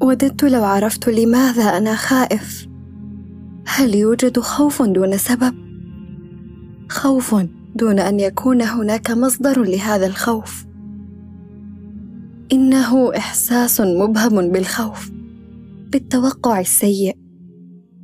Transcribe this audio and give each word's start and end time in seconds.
وددت 0.00 0.44
لو 0.44 0.64
عرفت 0.64 1.08
لماذا 1.08 1.62
أنا 1.62 1.94
خائف. 1.94 2.68
هل 3.66 3.94
يوجد 3.94 4.38
خوف 4.38 4.82
دون 4.82 5.18
سبب؟ 5.18 5.54
خوف 6.88 7.34
دون 7.76 7.98
أن 7.98 8.20
يكون 8.20 8.62
هناك 8.62 9.10
مصدر 9.10 9.62
لهذا 9.62 10.06
الخوف. 10.06 10.66
إنه 12.52 13.16
إحساس 13.16 13.80
مبهم 13.80 14.52
بالخوف 14.52 15.10
بالتوقع 15.92 16.60
السيء 16.60 17.16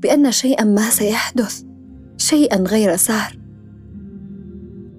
بأن 0.03 0.33
شيئا 0.33 0.65
ما 0.65 0.91
سيحدث 0.91 1.63
شيئا 2.17 2.57
غير 2.57 2.97
سار 2.97 3.39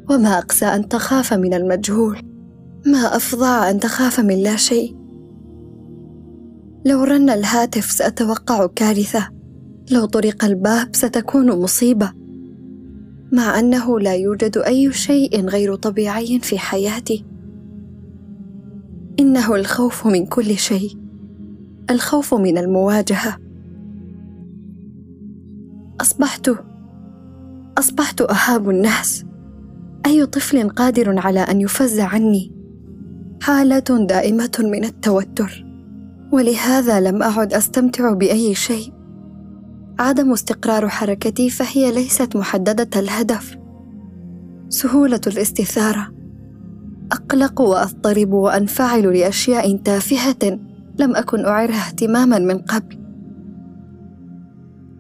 وما 0.09 0.38
أقسى 0.38 0.66
أن 0.66 0.89
تخاف 0.89 1.34
من 1.34 1.54
المجهول 1.54 2.18
ما 2.86 3.16
أفظع 3.16 3.70
أن 3.70 3.80
تخاف 3.80 4.19
من 4.19 4.43
لا 4.43 4.55
شيء. 4.55 5.04
لو 6.88 7.04
رن 7.04 7.30
الهاتف 7.30 7.92
سأتوقع 7.92 8.68
كارثة. 8.68 9.30
لو 9.92 10.06
طرق 10.06 10.46
الباب 10.46 10.96
ستكون 10.96 11.61
مصيبة. 11.61 12.11
مع 13.32 13.60
أنه 13.60 14.00
لا 14.00 14.16
يوجد 14.16 14.58
أي 14.58 14.94
شيء 14.94 15.46
غير 15.46 15.75
طبيعي 15.75 16.39
في 16.39 16.60
حياتي. 16.60 17.25
إنه 19.20 19.56
الخوف 19.56 20.08
من 20.08 20.25
كل 20.25 20.58
شيء. 20.58 20.98
الخوف 21.89 22.34
من 22.34 22.58
المواجهة. 22.58 23.38
أصبحت 26.02 26.52
أصبحت 27.78 28.22
أهاب 28.22 28.70
الناس. 28.70 29.25
أي 30.06 30.25
طفل 30.25 30.70
قادر 30.70 31.20
على 31.20 31.39
أن 31.39 31.61
يفزع 31.61 32.08
عني؟ 32.08 32.52
حاله 33.42 34.06
دائمة 34.08 34.59
من 34.59 34.86
التوتر. 34.86 35.64
ولهذا 36.36 37.00
لم 37.00 37.23
أعد 37.23 37.53
أستمتع 37.53 38.14
بأي 38.14 38.55
شيء. 38.55 38.94
عدم 40.00 40.31
استقرار 40.31 40.89
حركتي 40.89 41.50
فهي 41.50 41.92
ليست 41.92 42.36
محددة 42.36 43.00
الهدف. 43.00 43.58
سهولة 44.69 45.22
الاستثارة. 45.27 46.08
أقلق 47.11 47.61
وأضطرب 47.61 48.33
وأنفعل 48.33 49.19
لأشياء 49.19 49.77
تافهة 49.77 50.59
لم 51.00 51.16
أكن 51.16 51.45
أعرها 51.45 51.88
اهتماما 51.88 52.39
من 52.39 52.58
قبل. 52.58 52.99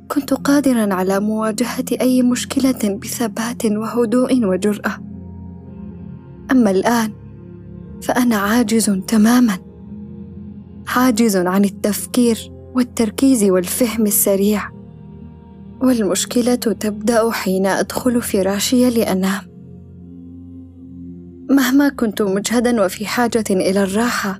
كنت 0.07 0.33
قادرا 0.33 0.93
على 0.93 1.19
مواجهة 1.19 1.85
أي 2.01 2.21
مشكلة 2.23 2.99
بثبات 3.01 3.65
وهدوء 3.65 4.45
وجرأة. 4.45 4.97
أما 6.51 6.71
الآن 6.71 7.11
فأنا 8.01 8.35
عاجز 8.35 8.89
تماما. 9.07 9.64
عاجز 10.87 11.37
عن 11.37 11.65
التفكير 11.65 12.51
والتركيز 12.75 13.43
والفهم 13.43 14.05
السريع. 14.05 14.69
والمشكلة 15.81 16.55
تبدأ 16.55 17.31
حين 17.31 17.65
أدخل 17.65 18.21
فراشي 18.21 18.89
لانام 18.89 19.41
مهما 21.49 21.89
كنت 21.89 22.21
مجهدا 22.21 22.85
وفي 22.85 23.05
حاجة 23.05 23.43
إلى 23.49 23.83
الراحة 23.83 24.39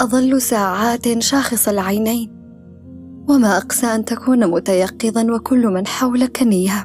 أظل 0.00 0.42
ساعات 0.42 1.18
شاخص 1.18 1.68
العينين. 1.68 2.38
وما 3.28 3.56
أقسى 3.56 3.86
أن 3.86 4.04
تكون 4.04 4.50
متيقظا 4.50 5.22
وكل 5.34 5.66
من 5.66 5.86
حولك 5.86 6.42
نيام 6.42 6.84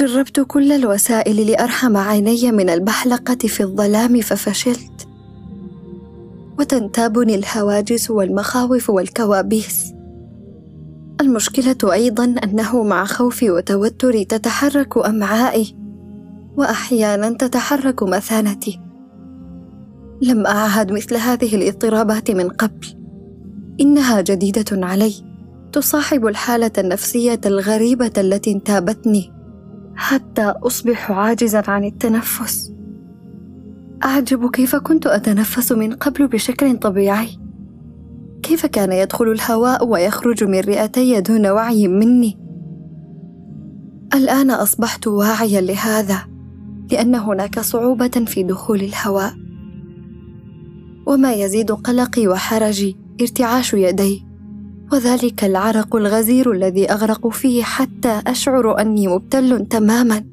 جربت 0.00 0.40
كل 0.40 0.72
الوسائل 0.72 1.46
لأرحم 1.46 1.96
عيني 1.96 2.52
من 2.52 2.70
البحلقة 2.70 3.34
في 3.34 3.62
الظلام 3.62 4.20
ففشلت. 4.20 5.08
وتنتابني 6.58 7.34
الهواجس 7.34 8.10
والمخاوف 8.10 8.90
والكوابيس. 8.90 9.92
المشكلة 11.20 11.92
أيضا 11.92 12.24
أنه 12.24 12.82
مع 12.82 13.04
خوفي 13.04 13.50
وتوتري 13.50 14.24
تتحرك 14.24 15.06
أمعائي 15.06 15.76
واحيانا 16.56 17.30
تتحرك 17.30 18.02
مثانتي. 18.02 18.80
لم 20.22 20.46
أعهد 20.46 20.92
مثل 20.92 21.16
هذه 21.16 21.56
الاضطرابات 21.56 22.30
من 22.30 22.48
قبل. 22.48 22.86
إنها 23.80 24.20
جديدة 24.20 24.86
علي 24.86 25.14
تصاحب 25.72 26.26
الحالة 26.26 26.70
النفسية 26.78 27.40
الغريبة 27.46 28.12
التي 28.18 28.52
انتابتني. 28.52 29.32
حتى 29.94 30.42
أصبح 30.42 31.12
عاجزا 31.12 31.62
عن 31.68 31.84
التنفس. 31.84 32.72
أعجب 34.04 34.50
كيف 34.50 34.76
كنت 34.76 35.06
أتنفس 35.06 35.72
من 35.72 35.92
قبل 35.92 36.26
بشكل 36.26 36.78
طبيعي؟ 36.78 37.38
كيف 38.42 38.66
كان 38.66 38.92
يدخل 38.92 39.24
الهواء 39.24 39.86
ويخرج 39.86 40.44
من 40.44 40.60
رئتي 40.60 41.20
دون 41.20 41.46
وعي 41.46 41.88
مني؟ 41.88 42.38
الآن 44.14 44.50
أصبحت 44.50 45.06
واعيا 45.06 45.60
لهذا 45.60 46.18
لأن 46.92 47.14
هناك 47.14 47.60
صعوبة 47.60 48.24
في 48.26 48.42
دخول 48.42 48.80
الهواء. 48.80 49.34
وما 51.06 51.32
يزيد 51.32 51.72
قلقي 51.72 52.28
وحرجي 52.28 52.96
ارتعاش 53.20 53.74
يدي 53.74 54.26
وذلك 54.92 55.44
العرق 55.44 55.96
الغزير 55.96 56.52
الذي 56.52 56.92
أغرق 56.92 57.28
فيه 57.28 57.62
حتى 57.62 58.22
أشعر 58.26 58.80
أني 58.80 59.08
مبتل 59.08 59.66
تماما. 59.66 60.24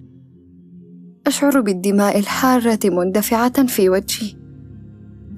أشعر 1.27 1.61
بالدماء 1.61 2.19
الحارة 2.19 2.79
مندفعة 2.85 3.67
في 3.67 3.89
وجهي. 3.89 4.35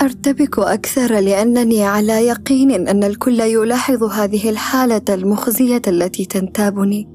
أرتبك 0.02 0.59
أكثر 0.59 1.19
لأنني 1.19 1.84
على 1.84 2.28
يقين 2.28 2.88
أن 2.88 3.03
الكل 3.03 3.40
يلاحظ 3.40 4.03
هذه 4.03 4.50
الحالة 4.50 5.02
المخزية 5.09 5.81
التي 5.88 6.25
تنتابني. 6.25 7.09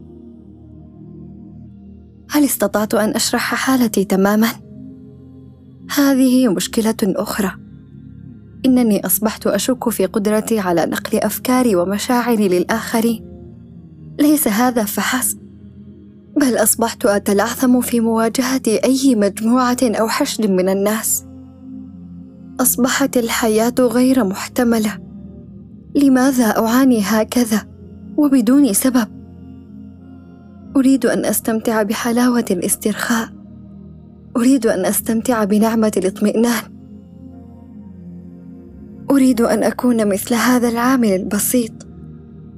هل 2.31 2.45
استطعت 2.45 2.95
أن 2.95 3.11
أشرح 3.11 3.55
حالتي 3.55 4.05
تماما؟ 4.05 4.49
هذه 5.97 6.49
مشكلة 6.49 6.97
أخرى. 7.03 7.51
إنني 8.67 9.07
أصبحت 9.07 9.47
أشك 9.47 9.89
في 9.89 10.07
قدرتي 10.07 10.59
على 10.59 10.87
نقل 10.87 11.19
أفكاري 11.19 11.77
ومشاعري 11.77 12.49
للآخرين. 12.49 13.27
ليس 14.21 14.49
هذا 14.49 14.85
فحسب. 14.85 15.46
بل 16.37 16.57
أصبحت 16.57 17.07
أتلعثم 17.07 17.81
في 17.81 18.01
مواجهة 18.01 18.63
أي 18.67 19.15
مجموعة 19.15 19.77
أو 19.83 20.09
حشد 20.09 20.51
من 20.51 20.69
الناس. 20.69 21.25
أصبحت 22.61 23.17
الحياة 23.17 23.75
غير 23.81 24.25
محتملة. 24.25 24.99
لماذا 25.95 26.45
أعاني 26.45 27.01
هكذا 27.03 27.63
وبدون 28.17 28.73
سبب؟ 28.73 29.09
أريد 30.77 31.07
أن 31.07 31.25
أستمتع 31.25 31.83
بحلاوة 31.83 32.45
الاسترخاء. 32.51 33.29
أريد 34.37 34.67
أن 34.67 34.87
أستمتع 34.87 35.45
بنعمة 35.45 35.93
الاطمئنان. 35.97 36.63
أريد 39.11 39.41
أن 39.41 39.63
أكون 39.63 40.09
مثل 40.09 40.35
هذا 40.35 40.69
العامل 40.69 41.13
البسيط 41.13 41.73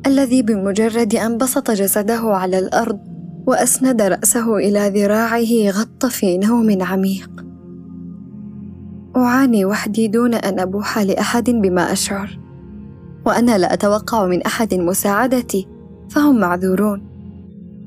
الذي 0.07 0.43
بمجرد 0.43 1.15
أن 1.15 1.39
بسط 1.39 1.71
جسده 1.71 2.21
على 2.21 2.59
الأرض 2.59 3.18
وأسند 3.49 4.03
رأسه 4.03 4.57
إلى 4.57 4.89
ذراعه 4.89 5.71
غط 5.71 6.07
في 6.07 6.39
نوم 6.39 6.83
عميق. 6.83 7.31
أعاني 9.17 9.65
وحدي 9.65 10.09
دون 10.09 10.35
أن 10.35 10.61
أبوح 10.61 10.99
لأحد 10.99 11.51
بما 11.51 11.93
أشعر. 11.93 12.39
وأنا 13.27 13.59
لا 13.59 13.75
أتوقع 13.75 14.27
من 14.27 14.43
أحد 14.43 14.75
مساعدتي 14.75 15.69
فهم 16.11 16.41
معذورون. 16.41 17.03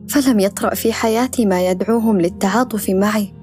فلم 0.09 0.39
يطرأ 0.39 0.73
في 0.73 0.94
حياتي 0.94 1.45
ما 1.45 1.67
يدعوهم 1.69 2.22
للتعاطف 2.22 2.89
معي. 2.89 3.33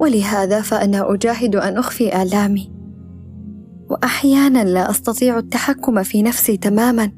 ولهذا 0.00 0.60
فأنا 0.60 1.14
أجاهد 1.14 1.56
أن 1.56 1.76
أخفي 1.76 2.22
آلامي. 2.22 2.70
واحيانا 3.90 4.64
لا 4.64 4.90
أستطيع 4.90 5.38
التحكم 5.38 6.02
في 6.02 6.22
نفسي 6.22 6.56
تماما. 6.56 7.12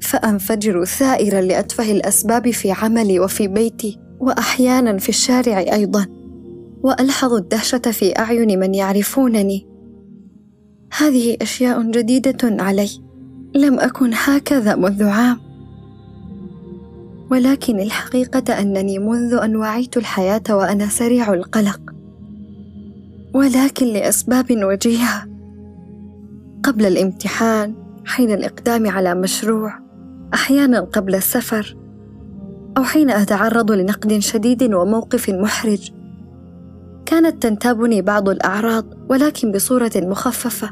فانفجر 0.00 0.84
ثائرا 0.84 1.40
لأتفه 1.40 1.92
الأسباب 1.92 2.50
في 2.50 2.72
عملي 2.72 3.20
وفي 3.20 3.48
بيتي 3.48 3.98
وأحيانا 4.20 4.98
في 4.98 5.08
الشارع 5.08 5.58
أيضا. 5.58 6.06
والحظ 6.82 7.32
الدهشة 7.32 7.78
في 7.78 8.18
أعين 8.18 8.58
من 8.58 8.74
يعرفونني. 8.74 9.66
هذه 10.98 11.36
أشياء 11.42 11.90
جديدة 11.90 12.62
علي. 12.62 12.88
لم 13.54 13.80
أكن 13.80 14.10
هكذا 14.14 14.74
منذ 14.74 15.04
عام. 15.04 15.40
ولكن 17.30 17.80
الحقيقة 17.80 18.60
أنني 18.60 18.98
منذ 18.98 19.34
أن 19.34 19.56
وعيت 19.56 19.96
الحياة 19.96 20.42
وأنا 20.50 20.86
سريع 20.86 21.34
القلق. 21.34 21.80
ولكن 23.34 23.86
لأسباب 23.86 24.46
وجيهة. 24.50 25.26
قبل 26.62 26.86
الامتحان 26.86 27.74
حين 28.06 28.30
الإقدام 28.30 28.90
على 28.90 29.14
مشروع 29.14 29.89
أحيانا 30.34 30.80
قبل 30.80 31.14
السفر 31.14 31.76
أو 32.78 32.82
حين 32.82 33.10
أتعرض 33.10 33.72
لنقد 33.72 34.18
شديد 34.18 34.74
وموقف 34.74 35.30
محرج. 35.30 35.90
كانت 37.06 37.42
تنتابني 37.42 38.02
بعض 38.02 38.28
الأعراض 38.28 38.84
ولكن 39.10 39.52
بصورة 39.52 39.90
مخففة. 39.96 40.70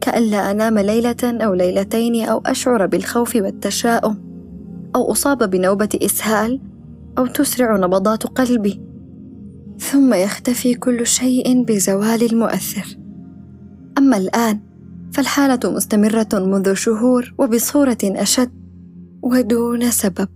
كألا 0.00 0.50
أنام 0.50 0.78
ليلة 0.78 1.16
أو 1.24 1.54
ليلتين 1.54 2.24
أو 2.28 2.42
أشعر 2.46 2.86
بالخوف 2.86 3.36
والتشاؤم 3.36 4.18
أو 4.96 5.12
أصاب 5.12 5.50
بنوبة 5.50 5.88
إسهال 6.02 6.60
أو 7.18 7.26
تسرع 7.26 7.76
نبضات 7.76 8.26
قلبي. 8.26 8.80
ثم 9.78 10.14
يختفي 10.14 10.74
كل 10.74 11.06
شيء 11.06 11.64
بزوال 11.64 12.32
المؤثر. 12.32 12.98
أما 13.98 14.16
الآن 14.16 14.60
فالحالة 15.14 15.60
مستمرة 15.64 16.28
منذ 16.32 16.74
شهور 16.74 17.34
وبصورة 17.38 17.98
أشد 18.04 18.52
ودون 19.22 19.90
سبب. 19.90 20.28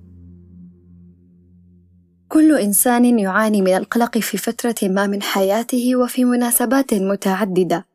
كل 2.28 2.58
إنسان 2.58 3.19
يعاني 3.19 3.62
من 3.62 3.76
القلق 3.76 4.19
في 4.19 4.36
فترة 4.36 4.75
ما 4.82 5.06
من 5.06 5.22
حياته 5.22 5.96
وفي 5.96 6.25
مناسبات 6.25 6.94
متعددة. 6.94 7.86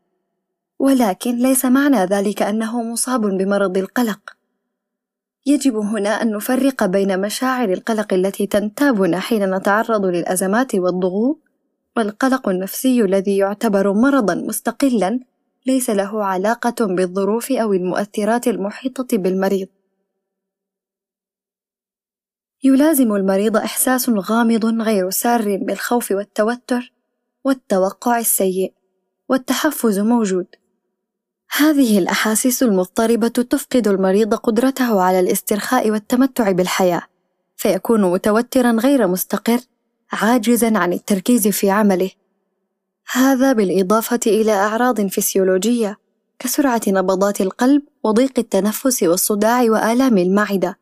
ولكن 0.80 1.38
ليس 1.38 1.66
معنى 1.66 2.06
ذلك 2.06 2.42
أنه 2.42 2.84
مصاب 2.84 3.22
بمرض 3.22 3.78
القلق. 3.78 4.20
يجب 5.46 5.76
هنا 5.76 6.22
أن 6.22 6.32
نفرق 6.32 6.86
بين 6.86 7.22
مشاعر 7.22 7.74
القلق 7.74 8.14
التي 8.14 8.48
تنتابنا 8.48 9.20
حين 9.20 9.56
نتعرض 9.56 10.06
للأزمات 10.06 10.76
والضغوط 10.76 11.40
والقلق 11.98 12.50
النفسي 12.50 13.02
الذي 13.02 13.38
يعتبر 13.38 13.94
مرضا 13.94 14.36
مستقلا 14.36 15.20
ليس 15.66 15.90
له 15.90 16.26
علاقة 16.26 16.86
بالظروف 16.86 17.52
أو 17.52 17.74
المؤثرات 17.74 18.48
المحيطة 18.48 19.18
بالمريض. 19.18 19.68
يلازم 22.64 23.16
المريض 23.16 23.58
إحساس 23.58 24.10
غامض 24.10 24.66
غير 24.66 25.10
سار 25.10 25.58
بالخوف 25.58 26.12
والتوتر 26.12 26.94
والتوقع 27.44 28.20
السيء، 28.20 28.74
والتحفز 29.30 30.00
موجود. 30.00 30.48
هذه 31.58 32.00
الأحاسيس 32.00 32.64
المضطربة 32.64 33.28
تفقد 33.28 33.88
المريض 33.88 34.34
قدرته 34.34 35.02
على 35.02 35.20
الاسترخاء 35.20 35.92
والتمتع 35.92 36.52
بالحياة، 36.52 37.02
فيكون 37.56 38.02
متوترا 38.02 38.72
غير 38.72 39.08
مستقر، 39.08 39.60
عاجزا 40.12 40.78
عن 40.78 40.94
التركيز 40.94 41.48
في 41.48 41.70
عمله، 41.70 42.12
هذا 43.12 43.54
بالإضافة 43.54 44.20
إلى 44.28 44.52
أعراض 44.52 45.02
فسيولوجية 45.02 45.98
كسرعة 46.40 46.82
نبضات 46.88 47.42
القلب 47.42 47.82
وضيق 48.04 48.40
التنفس 48.40 49.04
والصداع 49.04 49.62
وآلام 49.64 50.18
المعدة، 50.18 50.80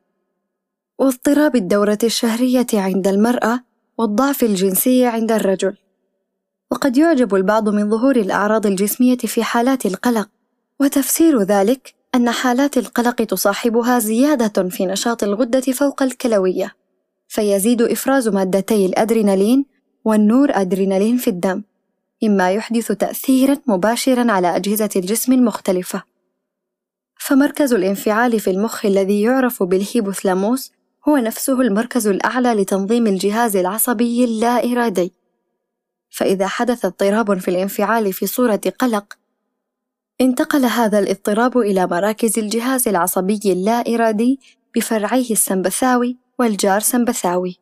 واضطراب 1.00 1.56
الدورة 1.56 1.98
الشهرية 2.04 2.68
عند 2.74 3.08
المرأة 3.08 3.60
والضعف 3.98 4.44
الجنسي 4.44 5.06
عند 5.06 5.32
الرجل. 5.32 5.78
وقد 6.72 6.98
يعجب 6.98 7.36
البعض 7.36 7.70
من 7.70 7.90
ظهور 7.90 8.16
الأعراض 8.16 8.66
الجسمية 8.66 9.18
في 9.18 9.44
حالات 9.44 9.86
القلق، 9.86 10.30
وتفسير 10.80 11.42
ذلك 11.42 11.94
أن 12.16 12.32
حالات 12.32 12.78
القلق 12.78 13.16
تصاحبها 13.16 14.00
زيادة 14.00 14.70
في 14.70 14.86
نشاط 14.86 15.24
الغدة 15.24 15.62
فوق 15.62 16.04
الكلوية، 16.04 16.76
فيزيد 17.28 17.82
إفراز 17.82 18.28
مادتي 18.28 18.86
الأدرينالين 18.86 19.66
والنور 20.06 20.50
أدرينالين 20.52 21.18
في 21.18 21.30
الدم، 21.30 21.64
مما 22.24 22.52
يحدث 22.52 22.92
تأثيرا 22.92 23.58
مباشرا 23.68 24.32
على 24.32 24.56
أجهزة 24.56 24.90
الجسم 24.96 25.34
المختلفة. 25.34 26.04
فمركز 27.20 27.74
الانفعال 27.74 28.40
في 28.40 28.50
المخ 28.50 28.86
الذي 28.86 29.22
يعرف 29.22 29.64
بالهيبوثلاموس 29.64 30.72
هو 31.08 31.18
نفسه 31.18 31.62
المركز 31.62 32.08
الأعلى 32.08 32.54
لتنظيم 32.54 33.08
الجهاز 33.08 33.56
العصبي 33.56 34.24
اللا 34.24 34.72
إرادي. 34.72 35.14
فإذا 36.10 36.48
حدث 36.48 36.86
اضطراب 36.86 37.40
في 37.40 37.48
الانفعال 37.48 38.14
في 38.14 38.28
صورة 38.28 38.62
قلق، 38.80 39.18
انتقل 40.22 40.66
هذا 40.66 41.00
الاضطراب 41.00 41.58
إلى 41.58 41.88
مراكز 41.88 42.40
الجهاز 42.40 42.88
العصبي 42.88 43.40
اللا 43.46 43.96
إرادي 43.96 44.40
بفرعيه 44.76 45.32
السمبثاوي 45.32 46.18
والجار 46.40 46.80
سمبثاوي. 46.80 47.61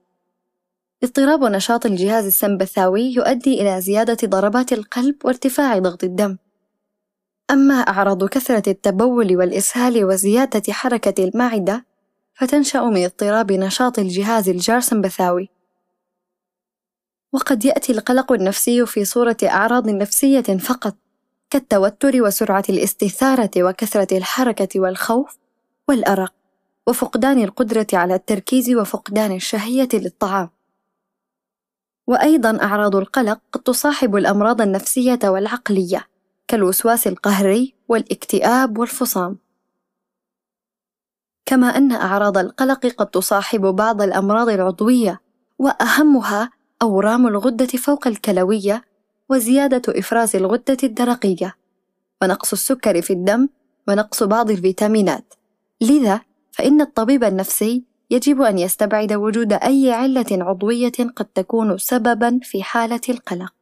اضطراب 1.03 1.43
نشاط 1.43 1.85
الجهاز 1.85 2.25
السمبثاوي 2.25 3.01
يؤدي 3.01 3.61
إلى 3.61 3.81
زيادة 3.81 4.17
ضربات 4.27 4.73
القلب 4.73 5.15
وارتفاع 5.25 5.79
ضغط 5.79 6.03
الدم. 6.03 6.37
أما 7.51 7.73
أعراض 7.73 8.25
كثرة 8.25 8.69
التبول 8.69 9.37
والإسهال 9.37 10.05
وزيادة 10.05 10.73
حركة 10.73 11.23
المعدة 11.23 11.85
فتنشأ 12.33 12.79
من 12.79 13.03
اضطراب 13.03 13.51
نشاط 13.51 13.99
الجهاز 13.99 14.49
الجارسمبثاوي. 14.49 15.49
وقد 17.33 17.65
يأتي 17.65 17.91
القلق 17.91 18.31
النفسي 18.31 18.85
في 18.85 19.05
صورة 19.05 19.37
أعراض 19.43 19.89
نفسية 19.89 20.41
فقط 20.41 20.95
كالتوتر 21.49 22.23
وسرعة 22.23 22.63
الاستثارة 22.69 23.51
وكثرة 23.57 24.17
الحركة 24.17 24.79
والخوف 24.79 25.37
والأرق 25.87 26.33
وفقدان 26.87 27.43
القدرة 27.43 27.87
على 27.93 28.15
التركيز 28.15 28.69
وفقدان 28.69 29.35
الشهية 29.35 29.89
للطعام. 29.93 30.49
وأيضا 32.09 32.63
أعراض 32.63 32.95
القلق 32.95 33.39
قد 33.51 33.61
تصاحب 33.61 34.15
الأمراض 34.15 34.61
النفسية 34.61 35.19
والعقلية 35.23 36.07
كالوسواس 36.47 37.07
القهري 37.07 37.73
والاكتئاب 37.87 38.77
والفصام. 38.77 39.37
كما 41.45 41.67
أن 41.67 41.91
أعراض 41.91 42.37
القلق 42.37 42.85
قد 42.85 43.07
تصاحب 43.07 43.61
بعض 43.61 44.01
الأمراض 44.01 44.49
العضوية 44.49 45.21
وأهمها 45.59 46.49
أورام 46.81 47.27
الغدة 47.27 47.65
فوق 47.65 48.07
الكلوية 48.07 48.83
وزيادة 49.29 49.99
إفراز 49.99 50.35
الغدة 50.35 50.77
الدرقية 50.83 51.55
ونقص 52.21 52.51
السكر 52.51 53.01
في 53.01 53.13
الدم 53.13 53.49
ونقص 53.87 54.23
بعض 54.23 54.51
الفيتامينات 54.51 55.33
لذا 55.81 56.21
فإن 56.51 56.81
الطبيب 56.81 57.23
النفسي 57.23 57.83
يجب 58.11 58.41
أن 58.41 58.59
يستبعد 58.59 59.13
وجود 59.13 59.53
أي 59.53 59.91
علة 59.91 60.25
عضوية 60.31 60.91
قد 61.15 61.25
تكون 61.25 61.77
سببًا 61.77 62.39
في 62.43 62.63
حالة 62.63 63.01
القلق. 63.09 63.53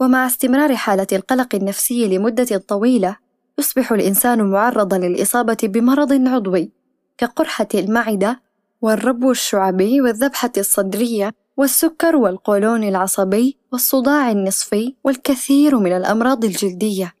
ومع 0.00 0.26
استمرار 0.26 0.76
حالة 0.76 1.06
القلق 1.12 1.54
النفسي 1.54 2.08
لمدة 2.08 2.58
طويلة، 2.68 3.16
يصبح 3.58 3.92
الإنسان 3.92 4.50
معرضًا 4.50 4.98
للإصابة 4.98 5.56
بمرض 5.62 6.12
عضوي 6.28 6.70
كقرحة 7.18 7.68
المعدة 7.74 8.40
والربو 8.82 9.30
الشعبي 9.30 10.00
والذبحة 10.00 10.52
الصدرية 10.58 11.34
والسكر 11.56 12.16
والقولون 12.16 12.84
العصبي 12.84 13.56
والصداع 13.72 14.30
النصفي 14.30 14.94
والكثير 15.04 15.78
من 15.78 15.96
الأمراض 15.96 16.44
الجلدية. 16.44 17.14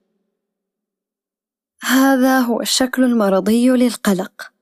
هذا 1.82 2.38
هو 2.40 2.60
الشكل 2.60 3.04
المرضي 3.04 3.68
للقلق. 3.68 4.57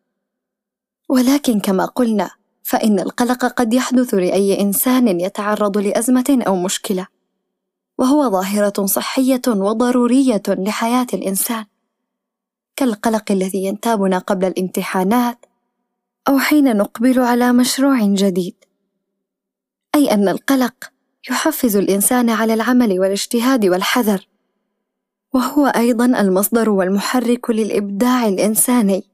ولكن 1.09 1.61
كما 1.61 1.85
قلنا 1.85 2.31
فإن 2.63 3.01
القلق 3.01 3.45
قد 3.45 3.75
يحدث 3.75 4.15
لأي 4.15 4.61
إنسان 4.61 5.21
يتعرض 5.21 5.79
لأزمة 5.79 6.43
أو 6.47 6.57
مشكلة، 6.57 7.07
وهو 7.99 8.31
ظاهرة 8.31 8.87
صحية 8.87 9.43
وضرورية 9.49 10.43
لحياة 10.49 11.07
الإنسان، 11.15 11.65
كالقلق 12.77 13.33
الذي 13.33 13.65
ينتابنا 13.65 14.19
قبل 14.19 14.47
الامتحانات 14.47 15.47
أو 16.29 16.39
حين 16.39 16.77
نقبل 16.77 17.21
على 17.21 17.53
مشروع 17.53 18.07
جديد، 18.07 18.55
أي 19.95 20.13
أن 20.13 20.29
القلق 20.29 20.93
يحفز 21.31 21.77
الإنسان 21.77 22.31
على 22.31 22.55
العمل 22.55 23.01
والاجتهاد 23.01 23.67
والحذر، 23.67 24.29
وهو 25.35 25.67
أيضا 25.67 26.05
المصدر 26.05 26.71
والمحرك 26.71 27.51
للإبداع 27.51 28.29
الإنساني، 28.29 29.05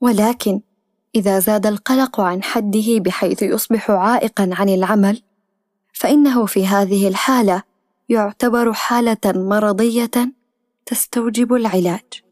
ولكن 0.00 0.60
إذا 1.16 1.38
زاد 1.38 1.66
القلق 1.66 2.20
عن 2.20 2.42
حده 2.42 2.98
بحيث 2.98 3.42
يصبح 3.42 3.90
عائقًا 3.90 4.50
عن 4.52 4.68
العمل، 4.68 5.22
فإنه 5.92 6.46
في 6.46 6.66
هذه 6.66 7.08
الحالة 7.08 7.62
يعتبر 8.08 8.72
حالة 8.72 9.18
مرضية 9.26 10.10
تستوجب 10.86 11.54
العلاج. 11.54 12.22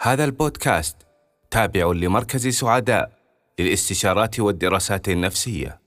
هذا 0.00 0.24
البودكاست 0.24 0.96
تابع 1.50 1.92
لمركز 1.92 2.48
سعداء 2.48 3.12
للاستشارات 3.58 4.40
والدراسات 4.40 5.08
النفسية 5.08 5.80